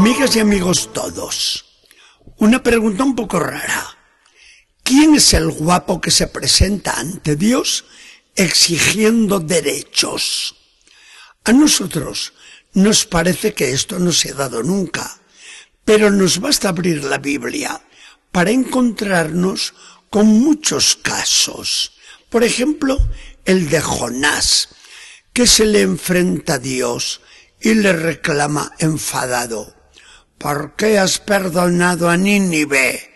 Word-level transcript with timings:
Amigas 0.00 0.34
y 0.34 0.40
amigos 0.40 0.94
todos, 0.94 1.66
una 2.38 2.62
pregunta 2.62 3.04
un 3.04 3.14
poco 3.14 3.38
rara. 3.38 3.98
¿Quién 4.82 5.14
es 5.14 5.34
el 5.34 5.50
guapo 5.50 6.00
que 6.00 6.10
se 6.10 6.26
presenta 6.26 6.98
ante 6.98 7.36
Dios 7.36 7.84
exigiendo 8.34 9.40
derechos? 9.40 10.56
A 11.44 11.52
nosotros 11.52 12.32
nos 12.72 13.04
parece 13.04 13.52
que 13.52 13.72
esto 13.72 13.98
no 13.98 14.10
se 14.10 14.30
ha 14.30 14.36
dado 14.36 14.62
nunca, 14.62 15.20
pero 15.84 16.10
nos 16.10 16.40
basta 16.40 16.70
abrir 16.70 17.04
la 17.04 17.18
Biblia 17.18 17.82
para 18.32 18.52
encontrarnos 18.52 19.74
con 20.08 20.28
muchos 20.28 20.96
casos. 20.96 21.92
Por 22.30 22.42
ejemplo, 22.42 22.96
el 23.44 23.68
de 23.68 23.82
Jonás, 23.82 24.70
que 25.34 25.46
se 25.46 25.66
le 25.66 25.82
enfrenta 25.82 26.54
a 26.54 26.58
Dios 26.58 27.20
y 27.60 27.74
le 27.74 27.92
reclama 27.92 28.72
enfadado. 28.78 29.78
¿Por 30.40 30.74
qué 30.74 30.98
has 30.98 31.18
perdonado 31.18 32.08
a 32.08 32.16
Nínive 32.16 33.12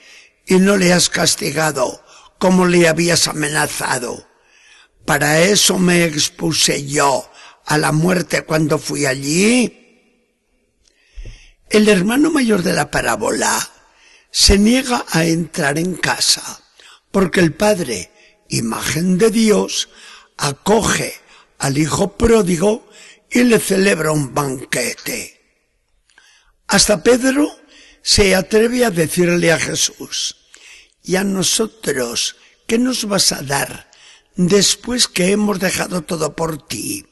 y 0.46 0.56
no 0.56 0.76
le 0.76 0.92
has 0.92 1.08
castigado 1.08 2.04
como 2.38 2.66
le 2.66 2.86
habías 2.86 3.28
amenazado? 3.28 4.28
Para 5.06 5.40
eso 5.40 5.78
me 5.78 6.04
expuse 6.04 6.86
yo 6.86 7.26
a 7.64 7.78
la 7.78 7.92
muerte 7.92 8.42
cuando 8.42 8.78
fui 8.78 9.06
allí. 9.06 10.20
El 11.70 11.88
hermano 11.88 12.30
mayor 12.30 12.62
de 12.62 12.74
la 12.74 12.90
parábola 12.90 13.70
se 14.30 14.58
niega 14.58 15.06
a 15.10 15.24
entrar 15.24 15.78
en 15.78 15.94
casa 15.94 16.60
porque 17.10 17.40
el 17.40 17.54
padre, 17.54 18.10
imagen 18.50 19.16
de 19.16 19.30
Dios, 19.30 19.88
acoge 20.36 21.14
al 21.58 21.78
hijo 21.78 22.18
pródigo 22.18 22.86
y 23.30 23.44
le 23.44 23.60
celebra 23.60 24.12
un 24.12 24.34
banquete. 24.34 25.33
Hasta 26.66 27.02
Pedro 27.02 27.48
se 28.02 28.34
atreve 28.34 28.84
a 28.84 28.90
decirle 28.90 29.52
a 29.52 29.58
Jesús, 29.58 30.36
¿y 31.02 31.16
a 31.16 31.24
nosotros 31.24 32.36
qué 32.66 32.78
nos 32.78 33.06
vas 33.06 33.32
a 33.32 33.42
dar 33.42 33.90
después 34.36 35.08
que 35.08 35.30
hemos 35.30 35.60
dejado 35.60 36.02
todo 36.02 36.34
por 36.34 36.66
ti? 36.66 37.06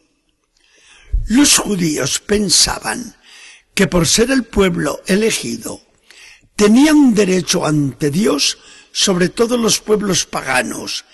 Los 1.27 1.59
judíos 1.59 2.19
pensaban 2.19 3.17
que 3.75 3.87
por 3.87 4.07
ser 4.07 4.31
el 4.31 4.45
pueblo 4.45 5.01
elegido, 5.07 5.81
tenían 6.57 7.15
derecho 7.15 7.65
ante 7.65 8.11
Dios 8.11 8.59
sobre 8.93 9.29
todos 9.29 9.59
los 9.59 9.81
pueblos 9.81 10.27
paganos, 10.27 11.05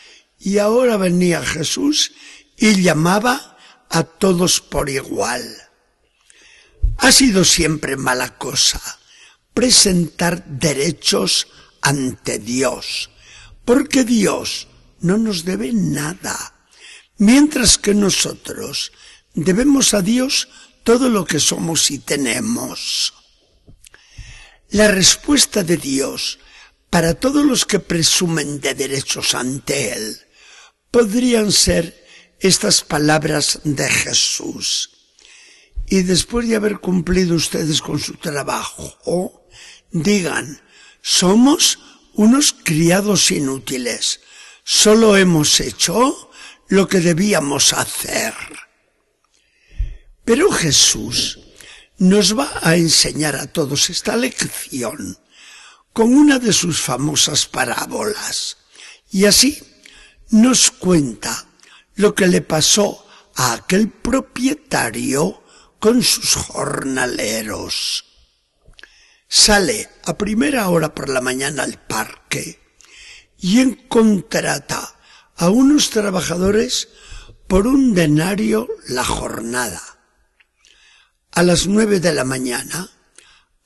y 0.40 0.58
ahora 0.58 0.96
venía 0.96 1.44
Jesús 1.44 2.12
y 2.56 2.82
llamaba 2.82 3.56
a 3.88 4.02
todos 4.02 4.60
por 4.60 4.88
igual. 4.88 5.67
Ha 6.96 7.12
sido 7.12 7.44
siempre 7.44 7.96
mala 7.96 8.38
cosa 8.38 8.80
presentar 9.58 10.44
derechos 10.46 11.48
ante 11.82 12.38
Dios, 12.38 13.10
porque 13.64 14.04
Dios 14.04 14.68
no 15.00 15.18
nos 15.18 15.44
debe 15.44 15.72
nada, 15.72 16.54
mientras 17.16 17.76
que 17.76 17.92
nosotros 17.92 18.92
debemos 19.34 19.94
a 19.94 20.02
Dios 20.02 20.48
todo 20.84 21.08
lo 21.08 21.24
que 21.24 21.40
somos 21.40 21.90
y 21.90 21.98
tenemos. 21.98 23.14
La 24.70 24.92
respuesta 24.92 25.64
de 25.64 25.76
Dios 25.76 26.38
para 26.88 27.14
todos 27.14 27.44
los 27.44 27.64
que 27.66 27.80
presumen 27.80 28.60
de 28.60 28.74
derechos 28.74 29.34
ante 29.34 29.92
Él 29.92 30.20
podrían 30.92 31.50
ser 31.50 32.06
estas 32.38 32.82
palabras 32.82 33.58
de 33.64 33.90
Jesús 33.90 34.97
y 35.90 36.02
después 36.02 36.48
de 36.48 36.56
haber 36.56 36.78
cumplido 36.80 37.34
ustedes 37.34 37.80
con 37.80 37.98
su 37.98 38.14
trabajo, 38.14 39.46
digan, 39.90 40.60
somos 41.00 41.78
unos 42.14 42.54
criados 42.62 43.30
inútiles, 43.30 44.20
solo 44.64 45.16
hemos 45.16 45.60
hecho 45.60 46.30
lo 46.68 46.88
que 46.88 47.00
debíamos 47.00 47.72
hacer. 47.72 48.34
Pero 50.24 50.50
Jesús 50.50 51.38
nos 51.96 52.38
va 52.38 52.50
a 52.62 52.76
enseñar 52.76 53.36
a 53.36 53.46
todos 53.46 53.88
esta 53.88 54.14
lección 54.14 55.18
con 55.94 56.14
una 56.14 56.38
de 56.38 56.52
sus 56.52 56.80
famosas 56.80 57.46
parábolas. 57.46 58.58
Y 59.10 59.24
así 59.24 59.58
nos 60.30 60.70
cuenta 60.70 61.46
lo 61.94 62.14
que 62.14 62.26
le 62.26 62.42
pasó 62.42 63.06
a 63.36 63.54
aquel 63.54 63.88
propietario 63.88 65.42
con 65.78 66.02
sus 66.02 66.34
jornaleros. 66.34 68.04
Sale 69.28 69.88
a 70.04 70.16
primera 70.16 70.68
hora 70.68 70.94
por 70.94 71.08
la 71.08 71.20
mañana 71.20 71.62
al 71.62 71.80
parque 71.86 72.60
y 73.38 73.60
encontrata 73.60 74.96
a 75.36 75.50
unos 75.50 75.90
trabajadores 75.90 76.88
por 77.46 77.66
un 77.66 77.94
denario 77.94 78.68
la 78.88 79.04
jornada. 79.04 79.82
A 81.32 81.42
las 81.42 81.66
nueve 81.66 82.00
de 82.00 82.12
la 82.12 82.24
mañana 82.24 82.90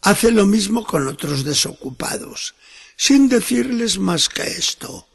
hace 0.02 0.30
lo 0.30 0.46
mismo 0.46 0.84
con 0.84 1.06
otros 1.06 1.44
desocupados, 1.44 2.54
sin 2.96 3.28
decirles 3.28 3.98
más 3.98 4.28
que 4.28 4.42
esto. 4.42 5.08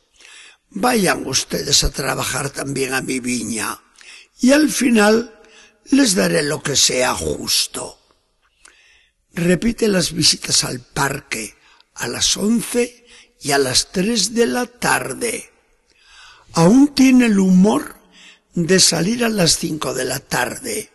Vayan 0.69 1.27
ustedes 1.27 1.83
a 1.83 1.91
trabajar 1.91 2.49
también 2.49 2.93
a 2.93 3.01
mi 3.01 3.19
viña 3.19 3.79
y 4.39 4.51
al 4.51 4.69
final 4.69 5.36
les 5.91 6.15
daré 6.15 6.43
lo 6.43 6.61
que 6.61 6.75
sea 6.75 7.13
justo. 7.13 7.99
Repite 9.33 9.87
las 9.87 10.13
visitas 10.13 10.63
al 10.63 10.79
parque 10.81 11.57
a 11.97 12.07
las 12.07 12.37
once 12.37 13.05
y 13.41 13.51
a 13.51 13.57
las 13.57 13.91
tres 13.91 14.33
de 14.33 14.47
la 14.47 14.65
tarde. 14.65 15.51
Aún 16.53 16.93
tiene 16.93 17.25
el 17.25 17.39
humor 17.39 17.95
de 18.53 18.79
salir 18.79 19.23
a 19.23 19.29
las 19.29 19.57
cinco 19.57 19.93
de 19.93 20.05
la 20.05 20.19
tarde 20.19 20.91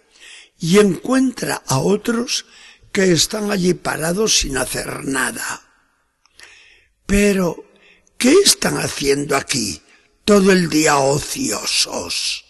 y 0.58 0.78
encuentra 0.78 1.62
a 1.66 1.78
otros 1.78 2.46
que 2.92 3.12
están 3.12 3.50
allí 3.50 3.74
parados 3.74 4.38
sin 4.38 4.56
hacer 4.56 5.04
nada. 5.04 5.62
Pero, 7.06 7.64
¿qué 8.18 8.32
están 8.44 8.78
haciendo 8.78 9.36
aquí 9.36 9.82
todo 10.24 10.52
el 10.52 10.68
día 10.68 10.98
ociosos? 10.98 12.44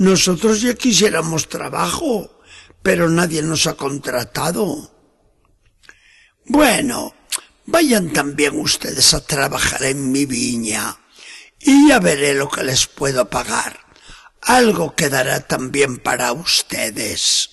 Nosotros 0.00 0.62
ya 0.62 0.72
quisiéramos 0.72 1.50
trabajo, 1.50 2.40
pero 2.82 3.10
nadie 3.10 3.42
nos 3.42 3.66
ha 3.66 3.74
contratado. 3.74 4.96
Bueno, 6.46 7.12
vayan 7.66 8.10
también 8.10 8.58
ustedes 8.58 9.12
a 9.12 9.20
trabajar 9.20 9.82
en 9.82 10.10
mi 10.10 10.24
viña 10.24 10.96
y 11.58 11.88
ya 11.88 11.98
veré 11.98 12.32
lo 12.32 12.48
que 12.48 12.64
les 12.64 12.86
puedo 12.86 13.28
pagar. 13.28 13.78
Algo 14.40 14.96
quedará 14.96 15.46
también 15.46 15.98
para 15.98 16.32
ustedes. 16.32 17.50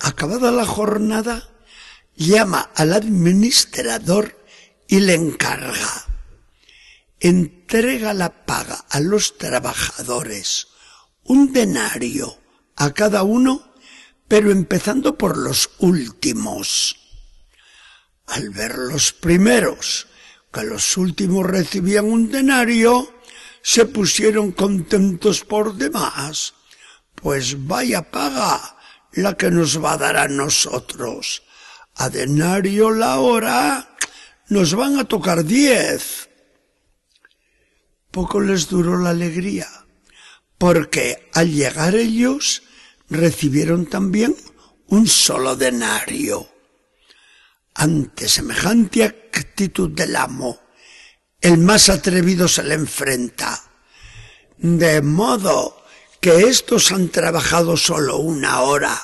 Acabada 0.00 0.50
la 0.50 0.66
jornada, 0.66 1.48
llama 2.14 2.60
al 2.74 2.92
administrador 2.92 4.38
y 4.86 5.00
le 5.00 5.14
encarga. 5.14 6.04
Entrega 7.20 8.12
la 8.12 8.44
paga 8.44 8.84
a 8.90 9.00
los 9.00 9.38
trabajadores 9.38 10.73
un 11.24 11.52
denario 11.52 12.38
a 12.76 12.92
cada 12.92 13.22
uno, 13.22 13.72
pero 14.28 14.50
empezando 14.50 15.16
por 15.16 15.36
los 15.36 15.70
últimos. 15.78 16.96
Al 18.26 18.50
ver 18.50 18.76
los 18.78 19.12
primeros 19.12 20.06
que 20.52 20.62
los 20.62 20.96
últimos 20.96 21.46
recibían 21.46 22.04
un 22.04 22.30
denario, 22.30 23.12
se 23.62 23.86
pusieron 23.86 24.52
contentos 24.52 25.44
por 25.44 25.74
demás, 25.74 26.54
pues 27.14 27.66
vaya 27.66 28.10
paga 28.10 28.76
la 29.12 29.36
que 29.36 29.50
nos 29.50 29.82
va 29.82 29.94
a 29.94 29.98
dar 29.98 30.16
a 30.16 30.28
nosotros. 30.28 31.42
A 31.96 32.08
denario 32.08 32.90
la 32.90 33.18
hora 33.20 33.96
nos 34.48 34.74
van 34.74 34.98
a 34.98 35.04
tocar 35.04 35.44
diez. 35.44 36.28
Poco 38.10 38.40
les 38.40 38.68
duró 38.68 38.98
la 38.98 39.10
alegría 39.10 39.83
porque 40.58 41.30
al 41.32 41.52
llegar 41.52 41.94
ellos 41.94 42.62
recibieron 43.08 43.86
también 43.86 44.36
un 44.88 45.06
solo 45.06 45.56
denario. 45.56 46.48
Ante 47.74 48.28
semejante 48.28 49.04
actitud 49.04 49.90
del 49.90 50.16
amo, 50.16 50.60
el 51.40 51.58
más 51.58 51.88
atrevido 51.88 52.48
se 52.48 52.62
le 52.62 52.74
enfrenta. 52.74 53.62
De 54.56 55.02
modo 55.02 55.84
que 56.20 56.44
estos 56.44 56.92
han 56.92 57.08
trabajado 57.08 57.76
solo 57.76 58.18
una 58.18 58.60
hora 58.60 58.98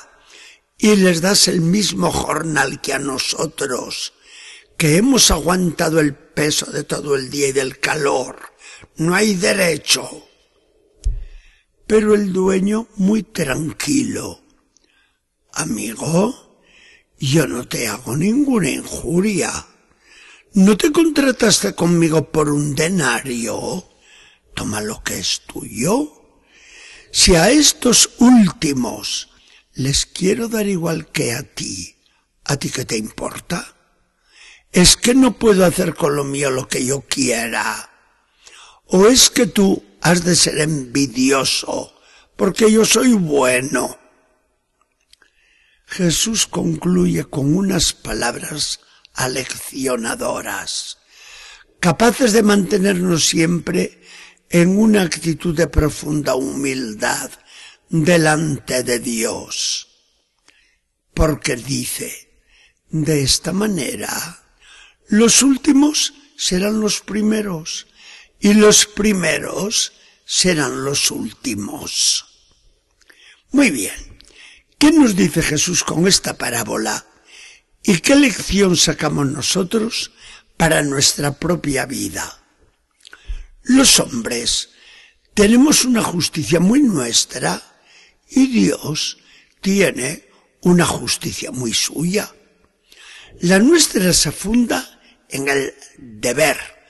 y 0.77 0.95
les 0.95 1.21
das 1.21 1.47
el 1.47 1.61
mismo 1.61 2.11
jornal 2.11 2.81
que 2.81 2.93
a 2.93 2.99
nosotros, 2.99 4.13
que 4.77 4.97
hemos 4.97 5.29
aguantado 5.29 5.99
el 5.99 6.15
peso 6.15 6.71
de 6.71 6.83
todo 6.83 7.15
el 7.15 7.29
día 7.29 7.49
y 7.49 7.51
del 7.51 7.79
calor. 7.79 8.53
No 8.95 9.13
hay 9.13 9.35
derecho. 9.35 10.27
Pero 11.91 12.15
el 12.15 12.31
dueño, 12.31 12.87
muy 12.95 13.21
tranquilo, 13.21 14.39
Amigo, 15.51 16.63
yo 17.19 17.45
no 17.47 17.67
te 17.67 17.89
hago 17.89 18.15
ninguna 18.15 18.69
injuria. 18.69 19.67
¿No 20.53 20.77
te 20.77 20.93
contrataste 20.93 21.75
conmigo 21.75 22.31
por 22.31 22.47
un 22.47 22.75
denario? 22.75 23.89
Toma 24.55 24.79
lo 24.79 25.03
que 25.03 25.19
es 25.19 25.41
tuyo. 25.41 26.13
Si 27.11 27.35
a 27.35 27.49
estos 27.51 28.11
últimos 28.19 29.29
les 29.73 30.05
quiero 30.05 30.47
dar 30.47 30.67
igual 30.67 31.11
que 31.11 31.33
a 31.33 31.43
ti, 31.43 31.97
¿a 32.45 32.55
ti 32.55 32.69
qué 32.69 32.85
te 32.85 32.95
importa? 32.95 33.75
¿Es 34.71 34.95
que 34.95 35.13
no 35.13 35.37
puedo 35.37 35.65
hacer 35.65 35.93
con 35.95 36.15
lo 36.15 36.23
mío 36.23 36.51
lo 36.51 36.69
que 36.69 36.85
yo 36.85 37.01
quiera? 37.01 37.91
¿O 38.85 39.07
es 39.07 39.29
que 39.29 39.45
tú 39.45 39.90
has 40.01 40.23
de 40.23 40.35
ser 40.35 40.59
envidioso 40.59 41.93
porque 42.35 42.71
yo 42.71 42.85
soy 42.85 43.13
bueno? 43.13 43.97
Jesús 45.85 46.47
concluye 46.47 47.25
con 47.25 47.55
unas 47.55 47.93
palabras 47.93 48.79
aleccionadoras, 49.13 50.97
capaces 51.79 52.33
de 52.33 52.43
mantenernos 52.43 53.27
siempre 53.27 54.01
en 54.49 54.77
una 54.77 55.03
actitud 55.03 55.55
de 55.55 55.67
profunda 55.67 56.35
humildad 56.35 57.29
delante 57.89 58.83
de 58.83 58.99
Dios. 58.99 59.87
Porque 61.13 61.55
dice, 61.57 62.41
de 62.89 63.21
esta 63.21 63.51
manera, 63.51 64.41
los 65.09 65.43
últimos 65.43 66.13
serán 66.37 66.79
los 66.79 67.01
primeros 67.01 67.87
y 68.41 68.53
los 68.53 68.87
primeros 68.87 69.93
serán 70.25 70.83
los 70.83 71.11
últimos. 71.11 72.25
Muy 73.51 73.69
bien. 73.69 74.19
¿Qué 74.77 74.91
nos 74.91 75.15
dice 75.15 75.43
Jesús 75.43 75.83
con 75.83 76.07
esta 76.07 76.37
parábola? 76.37 77.05
¿Y 77.83 77.99
qué 77.99 78.15
lección 78.15 78.75
sacamos 78.75 79.27
nosotros 79.27 80.11
para 80.57 80.81
nuestra 80.81 81.37
propia 81.37 81.85
vida? 81.85 82.43
Los 83.63 83.99
hombres 83.99 84.69
tenemos 85.35 85.85
una 85.85 86.01
justicia 86.01 86.59
muy 86.59 86.81
nuestra 86.81 87.61
y 88.27 88.47
Dios 88.47 89.19
tiene 89.61 90.27
una 90.61 90.85
justicia 90.85 91.51
muy 91.51 91.73
suya. 91.73 92.33
La 93.41 93.59
nuestra 93.59 94.13
se 94.13 94.31
funda 94.31 94.99
en 95.29 95.47
el 95.47 95.73
deber. 95.97 96.80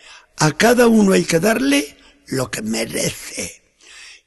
A 0.42 0.54
cada 0.54 0.88
uno 0.88 1.14
hay 1.14 1.24
que 1.24 1.40
darle 1.40 1.96
lo 2.26 2.50
que 2.50 2.64
merece. 2.64 3.62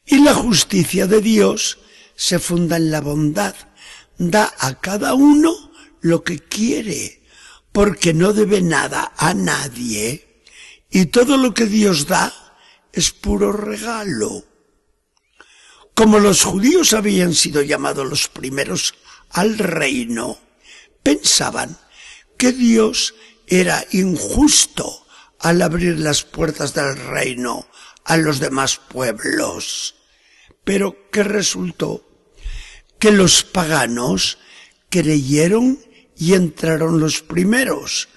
Y 0.06 0.22
la 0.22 0.32
justicia 0.32 1.08
de 1.08 1.20
Dios 1.20 1.78
se 2.14 2.38
funda 2.38 2.76
en 2.76 2.92
la 2.92 3.00
bondad. 3.00 3.56
Da 4.16 4.54
a 4.60 4.78
cada 4.78 5.14
uno 5.14 5.72
lo 6.02 6.22
que 6.22 6.38
quiere, 6.38 7.20
porque 7.72 8.14
no 8.14 8.32
debe 8.32 8.60
nada 8.62 9.12
a 9.16 9.34
nadie. 9.34 10.44
Y 10.88 11.06
todo 11.06 11.36
lo 11.36 11.52
que 11.52 11.66
Dios 11.66 12.06
da 12.06 12.32
es 12.92 13.10
puro 13.10 13.50
regalo. 13.50 14.44
Como 15.94 16.20
los 16.20 16.44
judíos 16.44 16.92
habían 16.92 17.34
sido 17.34 17.60
llamados 17.60 18.08
los 18.08 18.28
primeros 18.28 18.94
al 19.30 19.58
reino, 19.58 20.38
pensaban 21.02 21.76
que 22.38 22.52
Dios 22.52 23.16
era 23.48 23.84
injusto 23.90 25.03
al 25.44 25.60
abrir 25.60 26.00
las 26.00 26.22
puertas 26.22 26.72
del 26.72 26.96
reino 26.96 27.66
a 28.04 28.16
los 28.16 28.40
demás 28.40 28.78
pueblos. 28.78 29.94
Pero 30.64 31.10
¿qué 31.12 31.22
resultó? 31.22 32.08
Que 32.98 33.12
los 33.12 33.44
paganos 33.44 34.38
creyeron 34.88 35.78
y 36.16 36.32
entraron 36.32 36.98
los 36.98 37.20
primeros. 37.20 38.08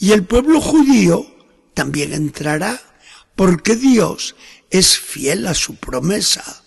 Y 0.00 0.10
el 0.10 0.24
pueblo 0.24 0.60
judío 0.60 1.24
también 1.74 2.12
entrará, 2.12 2.82
porque 3.36 3.76
Dios 3.76 4.34
es 4.68 4.98
fiel 4.98 5.46
a 5.46 5.54
su 5.54 5.76
promesa. 5.76 6.64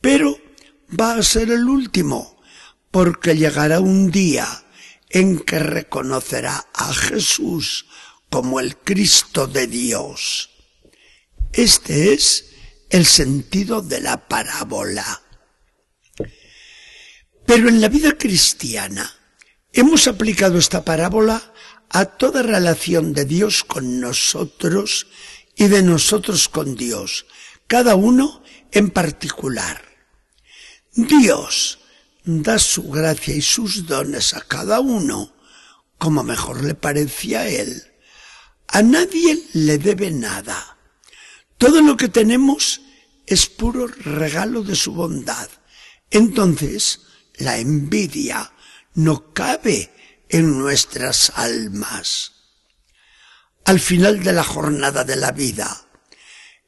Pero 0.00 0.38
va 0.88 1.14
a 1.14 1.24
ser 1.24 1.50
el 1.50 1.64
último, 1.64 2.40
porque 2.92 3.36
llegará 3.36 3.80
un 3.80 4.12
día 4.12 4.46
en 5.08 5.40
que 5.40 5.58
reconocerá 5.58 6.68
a 6.72 6.94
Jesús 6.94 7.86
como 8.30 8.60
el 8.60 8.76
Cristo 8.76 9.46
de 9.46 9.66
Dios. 9.66 10.50
Este 11.52 12.12
es 12.14 12.46
el 12.88 13.04
sentido 13.04 13.82
de 13.82 14.00
la 14.00 14.28
parábola. 14.28 15.22
Pero 17.46 17.68
en 17.68 17.80
la 17.80 17.88
vida 17.88 18.16
cristiana 18.16 19.12
hemos 19.72 20.06
aplicado 20.06 20.58
esta 20.58 20.84
parábola 20.84 21.52
a 21.88 22.04
toda 22.04 22.42
relación 22.42 23.12
de 23.12 23.24
Dios 23.24 23.64
con 23.64 24.00
nosotros 24.00 25.08
y 25.56 25.66
de 25.66 25.82
nosotros 25.82 26.48
con 26.48 26.76
Dios, 26.76 27.26
cada 27.66 27.96
uno 27.96 28.42
en 28.70 28.90
particular. 28.90 29.82
Dios 30.92 31.80
da 32.24 32.58
su 32.58 32.88
gracia 32.90 33.34
y 33.34 33.42
sus 33.42 33.86
dones 33.86 34.34
a 34.34 34.42
cada 34.42 34.80
uno 34.80 35.34
como 35.98 36.22
mejor 36.22 36.64
le 36.64 36.74
parece 36.74 37.36
a 37.36 37.48
él. 37.48 37.89
A 38.72 38.82
nadie 38.82 39.48
le 39.52 39.78
debe 39.78 40.10
nada. 40.10 40.78
Todo 41.58 41.82
lo 41.82 41.96
que 41.96 42.08
tenemos 42.08 42.80
es 43.26 43.46
puro 43.46 43.86
regalo 43.88 44.62
de 44.62 44.76
su 44.76 44.92
bondad. 44.92 45.48
Entonces, 46.10 47.00
la 47.34 47.58
envidia 47.58 48.52
no 48.94 49.32
cabe 49.32 49.90
en 50.28 50.58
nuestras 50.58 51.32
almas. 51.34 52.32
Al 53.64 53.80
final 53.80 54.22
de 54.22 54.32
la 54.32 54.44
jornada 54.44 55.04
de 55.04 55.16
la 55.16 55.32
vida, 55.32 55.86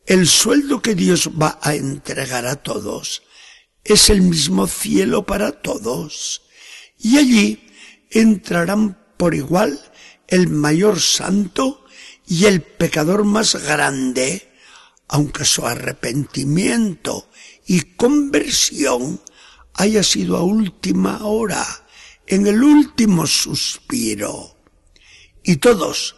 el 0.07 0.27
sueldo 0.27 0.83
que 0.83 0.97
Dios 0.97 1.31
va 1.41 1.61
a 1.63 1.75
entregar 1.75 2.47
a 2.47 2.57
todos 2.57 3.23
es 3.85 4.11
el 4.11 4.23
mismo 4.23 4.67
cielo 4.67 5.25
para 5.25 5.63
todos, 5.63 6.43
y 6.99 7.19
allí 7.19 7.71
entrarán 8.11 8.99
por 9.17 9.35
igual 9.35 9.81
el 10.29 10.49
mayor 10.49 11.01
santo 11.01 11.82
y 12.27 12.47
el 12.47 12.63
pecador 12.63 13.25
más 13.25 13.55
grande, 13.55 14.49
aunque 15.09 15.45
su 15.45 15.67
arrepentimiento 15.67 17.29
y 17.67 17.83
conversión 17.83 19.21
haya 19.75 20.03
sido 20.03 20.37
a 20.37 20.43
última 20.43 21.25
hora, 21.25 21.65
en 22.27 22.47
el 22.47 22.63
último 22.63 23.27
suspiro. 23.27 24.57
Y 25.43 25.57
todos, 25.57 26.17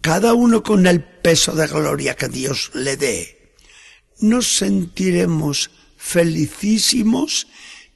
cada 0.00 0.34
uno 0.34 0.62
con 0.62 0.86
el 0.86 1.02
peso 1.02 1.52
de 1.52 1.66
gloria 1.66 2.14
que 2.14 2.28
Dios 2.28 2.70
le 2.74 2.96
dé, 2.96 3.54
nos 4.20 4.46
sentiremos 4.56 5.70
felicísimos 5.96 7.46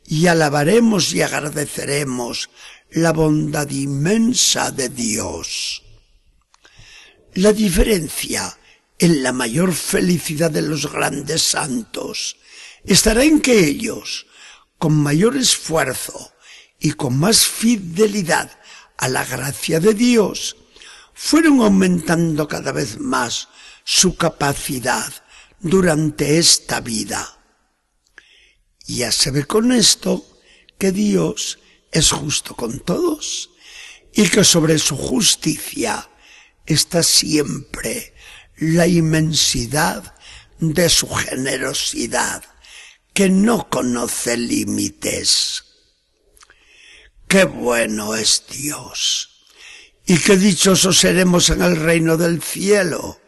y 0.07 0.27
alabaremos 0.27 1.15
y 1.15 1.23
agradeceremos 1.23 2.51
la 2.91 3.13
bondad 3.13 3.71
inmensa 3.71 4.71
de 4.71 4.89
Dios. 4.89 5.84
La 7.35 7.53
diferencia 7.53 8.57
en 8.97 9.25
la 9.25 9.33
mayor 9.33 9.75
felicidad 9.75 10.53
de 10.53 10.62
los 10.62 10.91
grandes 10.93 11.43
santos 11.43 12.37
estará 12.85 13.25
en 13.25 13.41
que 13.41 13.59
ellos, 13.59 14.26
con 14.79 14.95
mayor 14.95 15.37
esfuerzo 15.37 16.33
y 16.79 16.93
con 16.93 17.19
más 17.19 17.45
fidelidad 17.45 18.57
a 18.97 19.09
la 19.09 19.25
gracia 19.25 19.81
de 19.81 19.95
Dios, 19.95 20.57
fueron 21.12 21.61
aumentando 21.61 22.47
cada 22.47 22.71
vez 22.71 23.00
más 23.00 23.49
su 23.83 24.17
capacidad 24.17 25.12
durante 25.59 26.38
esta 26.38 26.81
vida. 26.81 27.41
Ya 28.87 29.11
se 29.11 29.33
ve 29.33 29.45
con 29.45 29.73
esto 29.73 30.25
que 30.79 30.93
Dios 30.93 31.59
es 31.91 32.12
justo 32.12 32.55
con 32.55 32.79
todos 32.79 33.50
y 34.12 34.29
que 34.29 34.45
sobre 34.45 34.79
su 34.79 34.97
justicia 34.97 36.09
está 36.66 37.02
siempre 37.02 38.14
la 38.56 38.87
inmensidad 38.87 40.14
de 40.59 40.88
su 40.88 41.09
generosidad, 41.09 42.44
que 43.12 43.28
no 43.28 43.68
conoce 43.68 44.37
límites. 44.37 45.64
Qué 47.28 47.44
bueno 47.44 48.14
es 48.14 48.44
Dios. 48.50 49.30
Y 50.06 50.18
qué 50.18 50.37
dichosos 50.37 50.99
seremos 50.99 51.49
en 51.50 51.62
el 51.62 51.76
reino 51.76 52.16
del 52.16 52.42
cielo, 52.42 53.21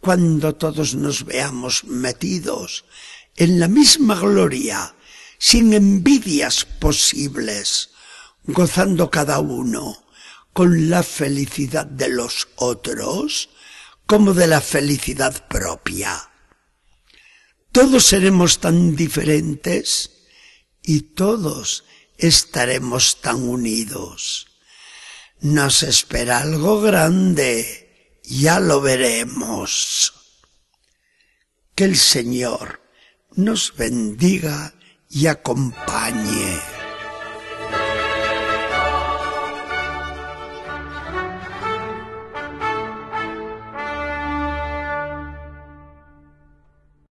cuando 0.00 0.54
todos 0.54 0.94
nos 0.94 1.24
veamos 1.24 1.84
metidos 1.84 2.84
en 3.36 3.60
la 3.60 3.68
misma 3.68 4.18
gloria, 4.18 4.94
sin 5.38 5.74
envidias 5.74 6.64
posibles, 6.64 7.90
gozando 8.44 9.10
cada 9.10 9.40
uno 9.40 10.05
con 10.56 10.88
la 10.88 11.02
felicidad 11.02 11.84
de 11.84 12.08
los 12.08 12.48
otros, 12.56 13.50
como 14.06 14.32
de 14.32 14.46
la 14.46 14.62
felicidad 14.62 15.46
propia. 15.48 16.30
Todos 17.72 18.06
seremos 18.06 18.58
tan 18.58 18.96
diferentes 18.96 20.12
y 20.82 21.12
todos 21.12 21.84
estaremos 22.16 23.20
tan 23.20 23.46
unidos. 23.46 24.46
Nos 25.40 25.82
espera 25.82 26.38
algo 26.38 26.80
grande, 26.80 28.18
ya 28.24 28.58
lo 28.58 28.80
veremos. 28.80 30.14
Que 31.74 31.84
el 31.84 31.98
Señor 31.98 32.80
nos 33.34 33.76
bendiga 33.76 34.72
y 35.10 35.26
acompañe. 35.26 36.75